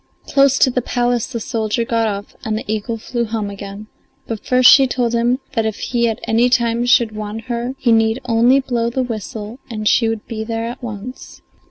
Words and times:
Close 0.25 0.57
to 0.57 0.71
the 0.71 0.81
palace 0.81 1.27
the 1.27 1.39
soldier 1.39 1.85
got 1.85 2.07
off 2.07 2.35
and 2.43 2.57
the 2.57 2.65
eagle 2.65 2.97
flew 2.97 3.23
home 3.23 3.51
again, 3.51 3.85
but 4.25 4.43
first 4.43 4.67
she 4.67 4.87
told 4.87 5.13
him 5.13 5.37
that 5.53 5.63
if 5.63 5.77
he 5.77 6.09
at 6.09 6.19
any 6.23 6.49
time 6.49 6.87
should 6.87 7.11
want 7.15 7.41
her 7.41 7.75
he 7.77 7.91
need 7.91 8.19
only 8.25 8.59
blow 8.59 8.89
the 8.89 9.03
whistle 9.03 9.59
and 9.69 9.87
she 9.87 10.09
would 10.09 10.25
be 10.25 10.43
there 10.43 10.65
at 10.65 10.81
once. 10.81 11.43